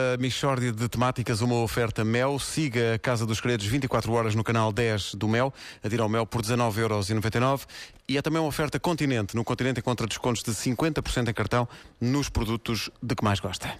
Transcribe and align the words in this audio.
A 0.00 0.16
Michórdia 0.16 0.70
de 0.70 0.88
Temáticas, 0.88 1.40
uma 1.40 1.56
oferta 1.56 2.04
Mel. 2.04 2.38
Siga 2.38 2.94
a 2.94 2.98
Casa 3.00 3.26
dos 3.26 3.38
Segredos 3.38 3.66
24 3.66 4.12
horas 4.12 4.32
no 4.36 4.44
canal 4.44 4.72
10 4.72 5.16
do 5.16 5.26
Mel. 5.26 5.52
Adira 5.82 6.04
ao 6.04 6.08
Mel 6.08 6.24
por 6.24 6.40
19,99€. 6.40 7.66
E 8.08 8.16
é 8.16 8.22
também 8.22 8.40
uma 8.40 8.46
oferta 8.46 8.78
Continente. 8.78 9.34
No 9.34 9.42
Continente 9.42 9.80
encontra 9.80 10.06
descontos 10.06 10.44
de 10.44 10.52
50% 10.52 11.28
em 11.28 11.34
cartão 11.34 11.68
nos 12.00 12.28
produtos 12.28 12.88
de 13.02 13.16
que 13.16 13.24
mais 13.24 13.40
gosta. 13.40 13.74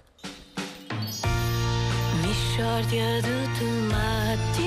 Mishória 2.21 3.21
de 3.21 3.57
temáticas 3.57 4.58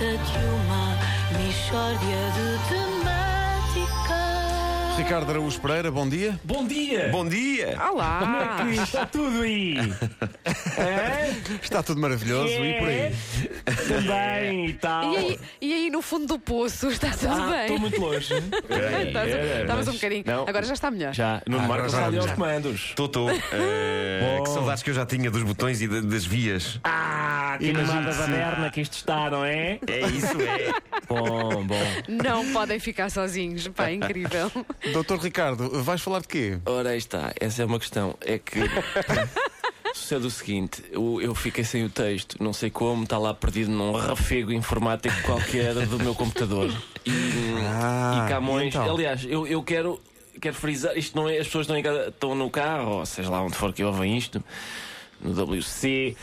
trata 0.00 0.16
de 0.16 0.38
uma 0.46 0.96
mishória 1.38 2.20
de 2.32 2.58
temáticas 2.68 4.30
Ricardo 4.96 5.30
Araújo 5.30 5.60
Pereira, 5.60 5.90
bom 5.90 6.08
dia. 6.08 6.38
Bom 6.44 6.66
dia! 6.66 7.08
Bom 7.10 7.26
dia! 7.28 7.74
Como 7.78 8.00
é 8.36 8.74
que 8.76 8.82
está 8.82 9.06
tudo 9.06 9.42
aí? 9.42 9.76
é? 10.78 11.30
Está 11.62 11.82
tudo 11.82 12.00
maravilhoso 12.00 12.48
e 12.52 12.74
por 12.78 12.88
aí. 12.88 13.14
Também 13.88 14.66
e 14.66 14.72
tal. 14.74 15.12
E 15.12 15.16
aí, 15.16 15.38
e 15.60 15.72
aí 15.74 15.90
no 15.90 16.02
fundo 16.02 16.26
do 16.26 16.38
poço 16.38 16.88
está 16.90 17.10
tudo 17.10 17.32
Ah, 17.32 17.46
bem? 17.50 17.60
estou 17.62 17.78
muito 17.78 17.98
longe. 18.00 18.34
Estavas 19.06 19.32
É, 19.32 19.60
estavas 19.62 19.86
um 19.88 19.90
mas- 19.92 20.00
bocadinho. 20.00 20.24
não. 20.26 20.42
Agora 20.46 20.66
já 20.66 20.74
está 20.74 20.90
melhor. 20.90 21.14
Já, 21.14 21.40
no 21.46 21.56
Ah, 21.56 21.60
Marco 21.60 21.72
agora 21.74 21.86
está 21.86 22.06
ali 22.06 22.16
já. 22.16 22.22
aos 22.22 22.32
comandos. 22.32 22.80
Estou, 22.90 23.06
estou. 23.06 23.30
Eh, 23.30 24.36
Bom. 24.38 24.42
que 24.44 24.50
saudades 24.50 24.82
que 24.82 24.90
eu 24.90 24.94
já 24.94 25.06
tinha 25.06 25.30
dos 25.30 25.42
botões 25.42 25.80
e 25.80 25.88
da- 25.88 26.00
das 26.02 26.24
vias. 26.26 26.78
Ah, 26.84 27.29
que 27.58 27.70
animada 27.70 28.12
baderna 28.12 28.70
que 28.70 28.80
isto 28.80 28.94
está, 28.94 29.30
não 29.30 29.44
é? 29.44 29.78
É 29.86 30.00
isso, 30.08 30.40
é. 30.40 30.72
Bom, 31.08 31.64
bom. 31.66 31.76
Não 32.08 32.52
podem 32.52 32.78
ficar 32.78 33.10
sozinhos. 33.10 33.66
Pá, 33.68 33.88
é 33.88 33.94
incrível. 33.94 34.50
Doutor 34.92 35.18
Ricardo, 35.18 35.82
vais 35.82 36.00
falar 36.00 36.20
de 36.20 36.28
quê? 36.28 36.58
Ora, 36.64 36.90
aí 36.90 36.98
está, 36.98 37.32
essa 37.40 37.62
é 37.62 37.64
uma 37.64 37.80
questão. 37.80 38.16
É 38.20 38.38
que 38.38 38.60
sucede 39.92 40.26
o 40.26 40.30
seguinte: 40.30 40.84
eu, 40.92 41.20
eu 41.20 41.34
fiquei 41.34 41.64
sem 41.64 41.84
o 41.84 41.90
texto, 41.90 42.36
não 42.40 42.52
sei 42.52 42.70
como, 42.70 43.02
está 43.02 43.18
lá 43.18 43.34
perdido 43.34 43.70
num 43.72 43.92
rafego 43.92 44.52
informático 44.52 45.14
qualquer 45.22 45.74
do 45.86 45.98
meu 45.98 46.14
computador. 46.14 46.70
E, 47.04 47.10
Ah, 47.66 48.24
e 48.24 48.28
Camões, 48.28 48.68
então? 48.74 48.94
aliás, 48.94 49.24
eu, 49.28 49.46
eu 49.48 49.62
quero, 49.64 50.00
quero 50.40 50.54
frisar: 50.54 50.96
isto 50.96 51.16
não 51.16 51.28
é, 51.28 51.38
as 51.38 51.46
pessoas 51.46 51.64
estão, 51.64 51.76
em 51.76 51.82
casa, 51.82 52.08
estão 52.08 52.34
no 52.36 52.48
carro, 52.50 52.98
ou 52.98 53.06
seja 53.06 53.28
lá 53.30 53.42
onde 53.42 53.56
for 53.56 53.72
que 53.72 53.82
ouvem 53.82 54.16
isto. 54.16 54.42
No 55.22 55.32
WC, 55.32 56.16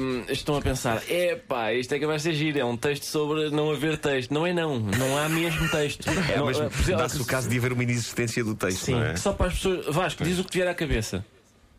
hum, 0.00 0.24
estão 0.28 0.56
a 0.56 0.62
pensar: 0.62 1.02
epá, 1.10 1.72
isto 1.72 1.92
é 1.94 1.98
que 1.98 2.06
vai 2.06 2.18
ser 2.18 2.32
giro. 2.32 2.58
É 2.58 2.64
um 2.64 2.76
texto 2.76 3.04
sobre 3.04 3.50
não 3.50 3.70
haver 3.72 3.98
texto. 3.98 4.32
Não 4.32 4.46
é, 4.46 4.52
não, 4.52 4.78
não 4.78 5.18
há 5.18 5.28
mesmo 5.28 5.68
texto. 5.70 6.06
É, 6.32 6.38
Não, 6.38 6.46
mas 6.46 6.58
eh, 6.58 6.96
dá-se 6.96 7.20
o 7.20 7.24
caso 7.24 7.48
de 7.48 7.56
haver 7.58 7.72
uma 7.72 7.82
inexistência 7.82 8.42
do 8.42 8.54
texto, 8.54 8.84
Sim, 8.84 8.94
não 8.94 9.04
é? 9.04 9.16
só 9.16 9.32
para 9.32 9.46
as 9.48 9.54
pessoas. 9.54 9.86
Vasco, 9.94 10.24
diz 10.24 10.38
o 10.38 10.44
que 10.44 10.50
te 10.50 10.58
vier 10.58 10.68
à 10.68 10.74
cabeça. 10.74 11.24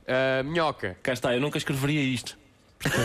Ah, 0.08 0.42
minhoca. 0.44 0.98
Cá 1.04 1.14
está, 1.14 1.34
eu 1.34 1.42
nunca 1.42 1.58
escreveria 1.58 2.02
isto. 2.02 2.38
Portanto, 2.80 3.04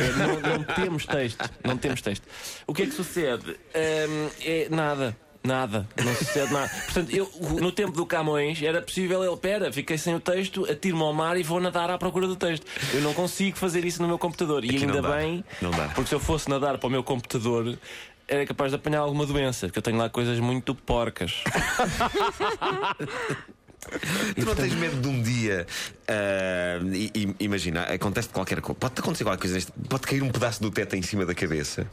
é, 0.00 0.12
não, 0.18 0.58
não 0.58 0.64
temos 0.64 1.06
texto. 1.06 1.50
Não 1.64 1.76
temos 1.78 2.02
texto. 2.02 2.26
O 2.66 2.74
que 2.74 2.82
é 2.82 2.86
que 2.86 2.92
sucede? 2.92 3.52
Hum, 3.52 4.28
é 4.44 4.68
nada. 4.70 5.16
Nada, 5.44 5.88
não 6.04 6.14
sucede 6.14 6.52
nada. 6.52 6.68
Portanto, 6.84 7.10
eu, 7.10 7.28
no 7.60 7.72
tempo 7.72 7.90
do 7.92 8.06
Camões, 8.06 8.62
era 8.62 8.80
possível 8.80 9.24
ele, 9.24 9.36
pera, 9.36 9.72
fiquei 9.72 9.98
sem 9.98 10.14
o 10.14 10.20
texto, 10.20 10.64
atiro-me 10.70 11.02
ao 11.02 11.12
mar 11.12 11.36
e 11.36 11.42
vou 11.42 11.60
nadar 11.60 11.90
à 11.90 11.98
procura 11.98 12.28
do 12.28 12.36
texto. 12.36 12.64
Eu 12.94 13.00
não 13.00 13.12
consigo 13.12 13.56
fazer 13.58 13.84
isso 13.84 14.00
no 14.00 14.06
meu 14.06 14.18
computador. 14.18 14.64
E 14.64 14.68
Aqui 14.68 14.86
não 14.86 14.94
ainda 14.94 15.08
dá. 15.08 15.16
bem, 15.16 15.44
Não 15.60 15.70
dá. 15.72 15.88
porque 15.88 16.08
se 16.08 16.14
eu 16.14 16.20
fosse 16.20 16.48
nadar 16.48 16.78
para 16.78 16.86
o 16.86 16.90
meu 16.90 17.02
computador, 17.02 17.76
era 18.28 18.46
capaz 18.46 18.70
de 18.70 18.76
apanhar 18.76 19.00
alguma 19.00 19.26
doença, 19.26 19.66
porque 19.66 19.80
eu 19.80 19.82
tenho 19.82 19.96
lá 19.98 20.08
coisas 20.08 20.38
muito 20.38 20.74
porcas. 20.76 21.42
Tu 24.36 24.44
não 24.46 24.54
tens 24.54 24.72
medo 24.74 25.00
de 25.00 25.08
um 25.08 25.20
dia. 25.22 25.66
ah, 26.08 26.78
i- 26.92 27.10
i- 27.14 27.34
imagina, 27.40 27.82
acontece 27.82 28.28
qualquer 28.28 28.60
coisa. 28.60 28.78
Pode 28.78 28.94
acontecer 28.98 29.24
qualquer 29.24 29.48
coisa. 29.50 29.66
Pode 29.88 30.02
cair 30.06 30.22
um 30.22 30.30
pedaço 30.30 30.60
do 30.62 30.70
teto 30.70 30.94
em 30.94 31.02
cima 31.02 31.24
da 31.26 31.34
cabeça. 31.34 31.86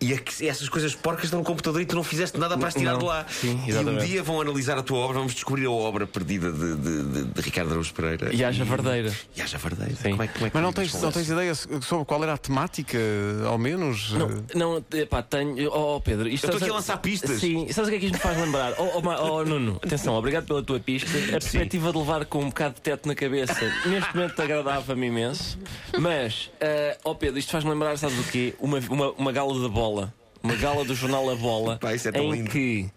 E 0.00 0.12
é 0.12 0.16
que 0.18 0.46
essas 0.48 0.68
coisas 0.68 0.94
porcas 0.94 1.24
estão 1.24 1.38
no 1.40 1.44
computador 1.44 1.80
e 1.82 1.86
tu 1.86 1.94
não 1.94 2.02
fizeste 2.02 2.38
nada 2.38 2.56
para 2.58 2.68
as 2.68 2.74
tirar 2.74 2.92
Não. 2.92 2.98
de 3.00 3.04
lá. 3.04 3.26
Sim, 3.28 3.60
e 3.66 3.72
um 3.74 3.98
dia 3.98 4.22
vão 4.22 4.40
analisar 4.40 4.78
a 4.78 4.82
tua 4.82 4.98
obra, 4.98 5.18
vamos 5.18 5.34
descobrir 5.34 5.66
a 5.66 5.70
obra 5.70 6.06
perdida 6.06 6.50
de, 6.50 6.76
de, 6.76 7.02
de- 7.04 7.24
de 7.26 7.40
Ricardo 7.40 7.70
Araújo 7.70 7.92
Pereira. 7.94 8.34
E 8.34 8.42
haja 8.44 8.64
verdadeira. 8.64 9.12
E 9.36 9.42
haja 9.42 9.58
verdadeira. 9.58 9.96
Como 10.02 10.22
é, 10.22 10.28
como 10.28 10.46
é 10.46 10.50
que 10.50 10.54
Mas 10.56 10.62
não 10.62 10.72
tens, 10.72 11.02
não 11.02 11.12
tens 11.12 11.28
ideia 11.28 11.54
sobre 11.54 12.04
qual 12.06 12.22
era 12.22 12.34
a 12.34 12.38
temática, 12.38 12.98
ao 13.46 13.58
menos? 13.58 14.12
Não, 14.12 14.44
não, 14.54 14.84
epá, 14.94 15.22
tenho. 15.22 15.68
Oh, 15.70 15.96
oh, 15.96 16.00
Pedro, 16.00 16.28
isto 16.28 16.44
Eu 16.46 16.50
estou 16.52 16.62
aqui 16.64 16.70
a 16.70 16.74
lançar 16.76 16.96
pistas. 16.98 17.38
Sim, 17.40 17.70
sabes 17.72 17.88
o 17.88 17.90
que 17.90 17.96
é 17.96 18.00
que 18.00 18.06
isto 18.06 18.14
me 18.14 18.20
faz 18.20 18.38
lembrar? 18.38 18.72
Oh, 18.78 19.02
oh, 19.02 19.32
oh, 19.32 19.44
Nuno, 19.44 19.78
atenção, 19.84 20.14
obrigado 20.14 20.46
pela 20.46 20.62
tua 20.62 20.80
pista. 20.80 21.08
A 21.28 21.38
perspectiva 21.38 21.92
de 21.92 21.98
levar 21.98 22.24
com 22.26 22.40
um 22.40 22.48
bocado 22.48 22.74
de 22.76 22.80
teto 22.80 23.06
na 23.06 23.14
cabeça, 23.14 23.60
neste 23.86 24.14
momento 24.14 24.40
agradava-me 24.40 25.06
imenso. 25.06 25.58
Mas, 25.98 26.50
ah, 26.60 26.96
oh 27.04 27.14
Pedro, 27.14 27.38
isto 27.38 27.52
faz-me 27.52 27.70
lembrar, 27.70 27.96
sabes 27.98 28.18
o 28.18 28.30
quê? 28.30 28.54
Uma, 28.58 28.78
uma, 28.90 29.10
uma 29.12 29.32
gala 29.32 29.60
da 29.60 29.68
bola. 29.68 30.12
Uma 30.42 30.54
gala 30.54 30.84
do 30.84 30.94
jornal 30.94 31.28
A 31.30 31.34
Bola. 31.34 31.78
Pá, 31.78 31.94
isso 31.94 32.08
é 32.08 32.12
tão 32.12 32.22
em 32.22 32.32
lindo. 32.32 32.50
que. 32.50 32.88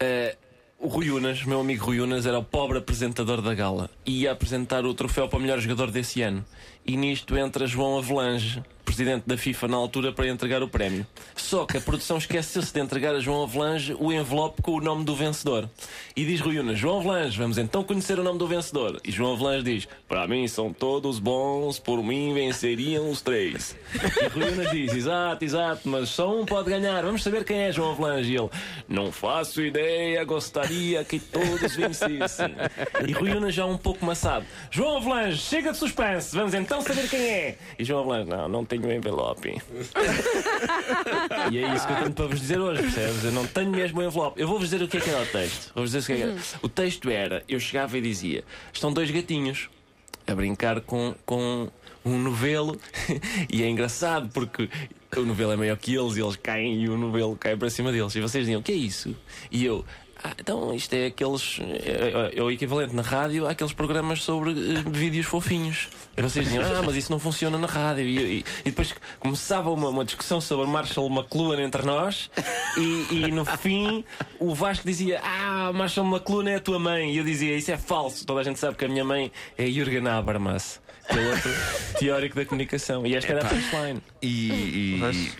ah, 0.00 0.36
o 0.78 0.88
Rui 0.88 1.10
Unas, 1.10 1.42
meu 1.44 1.60
amigo 1.60 1.86
Rui 1.86 2.00
Unas, 2.00 2.26
era 2.26 2.38
o 2.38 2.44
pobre 2.44 2.78
apresentador 2.78 3.40
da 3.40 3.54
gala 3.54 3.90
e 4.04 4.22
ia 4.22 4.32
apresentar 4.32 4.84
o 4.84 4.92
troféu 4.92 5.26
para 5.26 5.38
o 5.38 5.42
melhor 5.42 5.58
jogador 5.58 5.90
desse 5.90 6.20
ano. 6.22 6.44
E 6.84 6.96
nisto 6.96 7.36
entra 7.36 7.66
João 7.66 7.98
Avelange, 7.98 8.62
presidente 8.86 9.24
da 9.26 9.36
FIFA 9.36 9.68
na 9.68 9.76
altura, 9.76 10.12
para 10.12 10.28
entregar 10.28 10.62
o 10.62 10.68
prémio. 10.68 11.04
Só 11.34 11.66
que 11.66 11.76
a 11.76 11.80
produção 11.80 12.16
esqueceu-se 12.16 12.72
de 12.72 12.80
entregar 12.80 13.14
a 13.14 13.20
João 13.20 13.42
Avelange 13.42 13.94
o 13.98 14.12
envelope 14.12 14.62
com 14.62 14.76
o 14.76 14.80
nome 14.80 15.04
do 15.04 15.14
vencedor. 15.14 15.68
E 16.14 16.24
diz 16.24 16.40
Rui 16.40 16.58
Unas: 16.58 16.78
João 16.78 17.00
Avelange, 17.00 17.36
vamos 17.36 17.58
então 17.58 17.82
conhecer 17.82 18.18
o 18.18 18.22
nome 18.22 18.38
do 18.38 18.46
vencedor. 18.46 19.00
E 19.04 19.10
João 19.10 19.34
Avelange 19.34 19.64
diz: 19.64 19.88
Para 20.08 20.26
mim 20.28 20.46
são 20.46 20.72
todos 20.72 21.18
bons, 21.18 21.78
por 21.78 22.02
mim 22.02 22.32
venceriam 22.32 23.10
os 23.10 23.20
três. 23.20 23.76
E 24.22 24.28
Rui 24.28 24.52
Unas 24.52 24.70
diz: 24.70 24.94
Exato, 24.94 25.44
exato, 25.44 25.88
mas 25.88 26.08
só 26.08 26.40
um 26.40 26.46
pode 26.46 26.70
ganhar. 26.70 27.02
Vamos 27.02 27.22
saber 27.22 27.44
quem 27.44 27.62
é 27.62 27.72
João 27.72 27.90
Avelange. 27.90 28.32
E 28.32 28.36
ele: 28.36 28.50
Não 28.88 29.10
faço 29.10 29.60
ideia, 29.60 30.24
gostaria 30.24 31.04
que 31.04 31.18
todos 31.18 31.74
vencessem. 31.74 32.54
E 33.06 33.12
Rui 33.12 33.32
Unas 33.32 33.54
já 33.54 33.66
um 33.66 33.76
pouco 33.76 34.06
maçado: 34.06 34.46
João 34.70 34.98
Avelange, 34.98 35.38
chega 35.38 35.72
de 35.72 35.76
suspense, 35.76 36.34
vamos 36.36 36.54
então 36.54 36.80
saber 36.80 37.08
quem 37.10 37.20
é. 37.20 37.58
E 37.78 37.84
João 37.84 38.00
Avelange: 38.00 38.30
Não, 38.30 38.48
não 38.48 38.64
tenho 38.78 38.94
envelope. 38.94 39.60
E 41.50 41.58
é 41.58 41.74
isso 41.74 41.86
que 41.86 41.92
eu 41.92 41.96
tenho 41.96 42.12
para 42.12 42.26
vos 42.26 42.40
dizer 42.40 42.58
hoje, 42.58 42.82
percebes? 42.82 43.24
Eu 43.24 43.32
não 43.32 43.46
tenho 43.46 43.70
mesmo 43.70 44.00
o 44.00 44.02
envelope. 44.02 44.40
Eu 44.40 44.48
vou-vos 44.48 44.68
dizer 44.68 44.82
o 44.82 44.88
que 44.88 44.96
é 44.96 45.00
que 45.00 45.10
era 45.10 45.22
o 45.22 45.26
texto. 45.26 45.72
Vou-vos 45.74 45.92
dizer 45.92 46.02
o 46.02 46.06
que 46.06 46.12
é 46.12 46.16
que 46.16 46.22
era. 46.22 46.36
O 46.62 46.68
texto 46.68 47.10
era: 47.10 47.44
eu 47.48 47.60
chegava 47.60 47.96
e 47.96 48.00
dizia, 48.00 48.44
estão 48.72 48.92
dois 48.92 49.10
gatinhos 49.10 49.68
a 50.26 50.34
brincar 50.34 50.80
com, 50.80 51.14
com 51.24 51.70
um 52.04 52.18
novelo 52.18 52.78
e 53.50 53.62
é 53.62 53.68
engraçado 53.68 54.28
porque 54.32 54.68
o 55.16 55.22
novelo 55.22 55.52
é 55.52 55.56
maior 55.56 55.76
que 55.76 55.94
eles 55.94 56.16
e 56.16 56.20
eles 56.20 56.36
caem 56.36 56.82
e 56.82 56.88
o 56.88 56.96
novelo 56.96 57.36
cai 57.36 57.56
para 57.56 57.70
cima 57.70 57.92
deles. 57.92 58.14
E 58.14 58.20
vocês 58.20 58.44
diziam: 58.44 58.60
o 58.60 58.62
que 58.62 58.72
é 58.72 58.76
isso? 58.76 59.14
E 59.50 59.64
eu. 59.64 59.84
"Ah, 60.30 60.32
então, 60.38 60.74
isto 60.74 60.92
é 60.94 61.06
aqueles. 61.06 61.58
É, 61.60 62.38
é 62.38 62.42
o 62.42 62.50
equivalente 62.50 62.94
na 62.94 63.02
rádio 63.02 63.46
àqueles 63.46 63.72
programas 63.72 64.22
sobre 64.22 64.50
eh, 64.50 64.82
vídeos 64.86 65.26
fofinhos. 65.26 65.88
E 66.16 66.22
vocês 66.22 66.44
diziam: 66.46 66.64
Ah, 66.64 66.82
mas 66.84 66.96
isso 66.96 67.12
não 67.12 67.18
funciona 67.18 67.56
na 67.58 67.66
rádio. 67.66 68.04
E, 68.04 68.18
e- 68.18 68.44
e 68.60 68.70
depois 68.70 68.94
começava 69.20 69.70
uma, 69.70 69.88
uma 69.88 70.04
discussão 70.04 70.40
sobre 70.40 70.66
Marshall 70.66 71.08
McLuhan 71.10 71.60
entre 71.62 71.82
nós. 71.82 72.30
E, 72.76 73.06
e 73.26 73.30
no 73.32 73.44
fim, 73.44 74.04
o 74.40 74.54
Vasco 74.54 74.86
dizia: 74.86 75.20
Ah, 75.22 75.70
Marshall 75.74 76.06
McLuhan 76.06 76.50
é 76.50 76.54
a 76.56 76.60
tua 76.60 76.78
mãe. 76.78 77.12
E 77.12 77.18
eu 77.18 77.24
dizia: 77.24 77.56
Isso 77.56 77.70
é 77.70 77.76
falso. 77.76 78.24
Toda 78.26 78.40
a 78.40 78.44
gente 78.44 78.58
sabe 78.58 78.76
que 78.76 78.84
a 78.84 78.88
minha 78.88 79.04
mãe 79.04 79.30
é 79.58 79.66
Jürgen 79.66 80.06
Habermas, 80.08 80.80
que 81.08 81.18
é 81.18 81.28
outro 81.30 81.50
teórico 81.98 82.36
da 82.36 82.44
comunicação. 82.44 83.06
E 83.06 83.14
esta 83.14 83.32
era 83.32 83.42
a 83.42 83.48
punchline. 83.48 84.02
E, 84.22 84.50
e- 84.50 85.30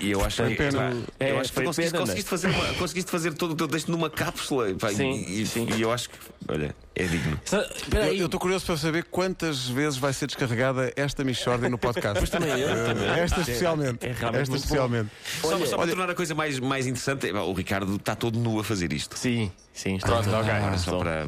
e 0.00 0.10
eu 0.10 0.24
acho 0.24 0.42
que, 0.42 0.54
pena. 0.54 0.78
pá, 0.78 1.12
É, 1.20 1.30
eu 1.32 1.40
acho 1.40 1.50
que 1.50 1.54
foi 1.54 1.64
conseguiste, 1.64 1.92
pena, 1.92 2.04
conseguiste 2.04 2.30
fazer 2.30 2.48
uma- 2.48 2.74
conseguiste 2.74 3.10
fazer 3.10 3.34
todo 3.34 3.52
o 3.52 3.54
teu 3.56 3.68
texto 3.68 3.90
numa 3.90 4.08
cápsula 4.10 4.74
pá, 4.74 4.88
Sim, 4.90 5.24
e, 5.28 5.46
sim. 5.46 5.66
e 5.76 5.82
eu 5.82 5.92
acho 5.92 6.08
que 6.10 6.16
olha 6.48 6.74
é 6.94 7.04
digno 7.04 7.40
Eu 7.92 8.00
eu 8.14 8.24
estou 8.26 8.40
curioso 8.40 8.66
para 8.66 8.76
saber 8.76 9.04
quantas 9.04 9.66
vezes 9.68 9.98
vai 9.98 10.12
ser 10.12 10.26
descarregada 10.26 10.92
esta 10.96 11.22
Michórdia 11.24 11.68
no 11.68 11.78
podcast. 11.78 12.18
Pois 12.18 12.30
também 12.30 12.50
eu, 12.58 12.68
Eh, 12.68 12.84
também. 12.84 13.08
Esta 13.08 13.40
especialmente. 13.40 14.06
é 14.06 14.12
realmente 14.12 14.42
esta 14.42 14.56
especialmente. 14.56 15.10
só, 15.40 15.48
só 15.58 15.66
para 15.76 15.78
olha- 15.80 15.88
tornar 15.96 16.10
a 16.10 16.14
coisa 16.14 16.34
mais, 16.34 16.58
mais 16.58 16.86
interessante 16.86 17.28
é, 17.28 17.32
o 17.32 17.52
Ricardo 17.52 17.96
está 17.96 18.14
todo 18.14 18.38
nu 18.38 18.58
a 18.60 18.64
fazer 18.64 18.92
isto 18.92 19.16
Sim, 19.18 19.50
sim, 19.72 19.96
estou 19.96 20.10
Pronto, 20.22 20.28
ok. 20.36 20.50
Agora, 20.50 20.78
só 20.78 20.98
para 20.98 21.26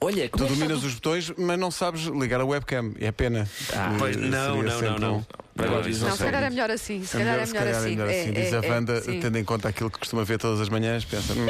Olha, 0.00 0.28
Tu 0.28 0.44
é 0.44 0.46
dominas 0.46 0.84
os 0.84 0.94
botões, 0.94 1.32
mas 1.36 1.58
não 1.58 1.70
sabes 1.72 2.02
ligar 2.04 2.40
a 2.40 2.44
webcam. 2.44 2.92
É 3.00 3.10
pena. 3.10 3.48
Ah, 3.72 3.92
Eh, 3.94 3.96
pois, 3.98 4.16
não, 4.16 4.62
não, 4.62 4.80
não, 4.80 4.98
não. 4.98 5.16
um- 5.16 5.24
Não, 5.58 6.16
se 6.16 6.22
calhar 6.22 6.44
é 6.44 6.50
melhor 6.50 6.70
assim. 6.70 7.04
Se 7.04 7.16
É 7.16 7.18
calhar 7.18 7.34
é 7.34 7.46
melhor 7.46 7.52
calhar 7.64 7.74
é 7.74 7.78
assim. 7.78 7.90
melhor 7.96 8.08
assim. 8.08 8.32
Diz 8.32 8.52
é, 8.52 8.56
a 8.58 8.60
Wanda, 8.72 9.00
sim. 9.02 9.18
tendo 9.20 9.38
em 9.38 9.44
conta 9.44 9.68
aquilo 9.68 9.90
que 9.90 9.98
costuma 9.98 10.22
ver 10.22 10.38
todas 10.38 10.60
as 10.60 10.68
manhãs, 10.68 11.04
pensa, 11.04 11.32
"Hum, 11.32 11.46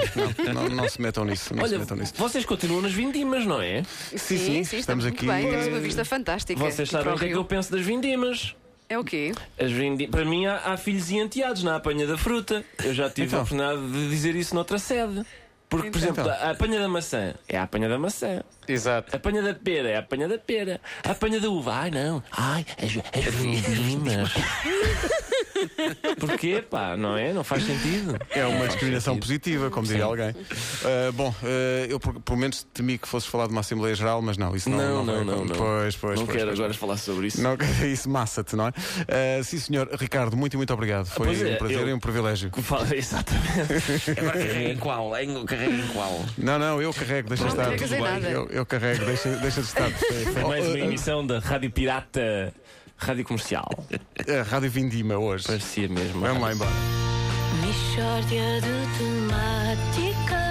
não, 0.47 0.55
não, 0.55 0.69
não 0.77 0.89
se 0.89 0.99
metam 0.99 1.27
nisso. 1.27 1.55
Não 1.55 1.63
se 1.67 1.71
Olha, 1.75 1.79
metam 1.81 1.97
nisso. 1.99 2.15
vocês 2.17 2.47
continuam 2.47 2.81
nas 2.81 2.93
vindimas, 2.93 3.45
não 3.45 3.61
é? 3.61 3.83
sim, 4.17 4.61
estamos 4.61 5.05
muito 5.05 5.15
aqui, 5.19 5.27
Bem, 5.27 5.51
temos 5.51 5.67
eh, 5.67 5.69
uma 5.69 5.81
vista 5.81 6.05
fantástica. 6.07 6.59
Vocês 6.59 6.89
sabem 6.89 7.13
o 7.13 7.19
que 7.19 7.27
é 7.27 7.29
que 7.29 7.35
eu 7.37 7.45
penso 7.45 7.71
das 7.71 7.83
vindimas. 7.83 8.57
É 8.89 8.99
o 8.99 9.05
quê? 9.05 9.35
As 9.61 9.71
vindi... 9.71 10.07
Para 10.07 10.25
mim, 10.25 10.47
há, 10.47 10.57
há 10.65 10.77
filhos 10.79 11.11
e 11.11 11.19
enteados 11.19 11.63
na 11.63 11.77
apanha 11.77 12.07
da 12.07 12.17
fruta. 12.17 12.65
Eu 12.83 12.95
já 12.95 13.11
tive 13.11 13.27
Então. 13.27 13.41
a 13.41 13.43
oportunidade 13.43 13.93
de 13.93 14.09
dizer 14.09 14.35
isso 14.35 14.55
noutra 14.55 14.79
sede. 14.79 15.23
Porque, 15.69 15.91
por 15.91 15.99
exemplo, 15.99 16.23
Então. 16.23 16.33
a 16.33 16.51
apanha 16.51 16.81
da 16.81 16.89
maçã 16.89 17.35
é 17.49 17.59
a 17.59 17.63
apanha 17.65 17.89
da 17.89 17.99
maçã. 17.99 18.43
Exato. 18.67 19.11
A 19.15 19.17
apanha 19.17 19.43
da 19.43 19.55
pera 19.55 19.89
é 19.91 19.97
a 19.97 19.99
apanha 20.01 20.27
da 20.27 20.39
pera. 20.39 20.81
A 21.05 21.11
apanha 21.11 21.39
da 21.41 21.49
uva, 21.51 21.75
ai 21.75 21.91
não. 21.91 22.23
Ai, 22.33 22.65
as, 22.83 23.27
as 23.27 23.35
vindas. 23.35 24.31
Porquê, 26.21 26.63
pá? 26.63 26.97
Não 26.97 27.17
é? 27.17 27.33
Não 27.33 27.43
faz 27.45 27.65
sentido. 27.65 28.17
É 28.31 28.47
uma 28.47 28.67
discriminação 28.69 29.15
sentido. 29.15 29.27
positiva, 29.27 29.71
como 29.71 29.87
diria 29.87 30.05
alguém. 30.05 30.35
Ah, 30.85 31.13
bom, 31.13 31.35
ah, 31.43 31.87
eu 31.89 31.99
por- 32.01 32.21
pelo 32.21 32.39
menos 32.39 32.65
temi 32.73 32.99
que 32.99 33.09
fosses 33.09 33.29
falar 33.29 33.47
de 33.47 33.53
uma 33.53 33.61
Assembleia 33.61 33.95
Geral, 33.95 34.21
mas 34.23 34.37
não, 34.37 34.55
isso 34.55 34.69
não. 34.71 34.79
Não, 34.79 35.05
vai- 35.05 35.17
não, 35.17 35.25
não, 35.25 35.45
não. 35.45 35.57
Pois, 35.57 35.97
pois, 35.97 36.19
Não 36.19 36.27
pois, 36.27 36.37
quero 36.37 36.49
pois, 36.51 36.61
agora 36.61 36.75
falar 36.75 36.97
sobre 36.97 37.27
isso. 37.29 37.41
Não, 37.43 37.57
isso 37.91 38.09
massa-te, 38.09 38.57
não 38.57 38.69
é? 38.69 38.73
Ah, 39.09 39.43
sim, 39.43 39.59
senhor. 39.59 39.89
Ricardo, 39.99 40.37
muito 40.37 40.55
e 40.55 40.57
muito 40.57 40.73
obrigado. 40.73 41.07
Foi 41.07 41.27
pois 41.27 41.43
é, 41.43 41.55
um 41.55 41.57
prazer 41.57 41.79
eu- 41.81 41.89
e 41.89 41.93
um 41.93 41.99
privilégio. 42.01 42.51
Fala- 42.63 42.95
Exatamente. 42.95 44.11
Agora 44.19 44.33
carrega 44.39 44.71
em 44.73 44.77
qual? 44.77 45.17
Em, 45.17 45.45
carrega 45.45 45.75
em 45.75 45.87
qual? 45.89 46.25
Não, 46.37 46.59
não, 46.59 46.81
eu 46.83 46.93
carrego, 46.93 47.29
deixa 47.29 47.45
Não 47.45 47.51
estar. 47.51 48.31
Eu, 48.31 48.49
eu 48.51 48.67
carrego, 48.67 49.05
deixa, 49.05 49.29
deixa 49.37 49.61
de 49.61 49.67
estar. 49.69 49.91
Foi 49.91 50.45
mais 50.45 50.65
Oh, 50.67 50.69
uma 50.71 50.77
ah, 50.77 50.81
emissão 50.81 51.27
da 51.27 51.39
Rádio 51.39 51.71
Pirata, 51.71 52.53
Rádio 52.99 53.25
Comercial. 53.25 53.69
ah, 53.93 54.43
Rádio 54.49 54.71
Vindima 54.71 55.17
hoje. 55.17 55.47
Parecia 55.47 55.89
mesmo. 55.89 56.21
Vamos 56.21 56.43
lá 56.43 56.53
embora. 56.53 56.71
Mishória 57.65 58.61
de 58.61 58.99
temáticas. 58.99 60.49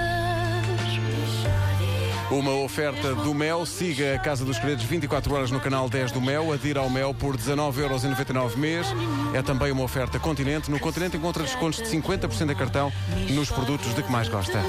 Uma 2.29 2.51
oferta 2.51 3.15
do 3.15 3.33
Mel. 3.33 3.65
Siga 3.65 4.15
a 4.15 4.19
Casa 4.19 4.43
dos 4.43 4.57
Segredos 4.57 4.83
24 4.83 5.33
horas 5.33 5.49
no 5.49 5.59
canal 5.61 5.89
10 5.89 6.11
do 6.11 6.21
Mel. 6.21 6.51
Adira 6.51 6.81
ao 6.81 6.89
Mel 6.89 7.13
por 7.13 7.37
19,99€ 7.37 8.57
mês. 8.57 8.87
É 9.33 9.41
também 9.41 9.71
uma 9.71 9.83
oferta 9.83 10.19
Continente. 10.19 10.69
No 10.69 10.79
Continente 10.79 11.15
encontra 11.15 11.43
descontos 11.43 11.79
de 11.81 11.85
50% 11.85 12.51
em 12.51 12.55
cartão 12.55 12.91
nos 13.29 13.49
produtos 13.49 13.93
de 13.95 14.03
que 14.03 14.11
mais 14.11 14.27
gosta. 14.27 14.59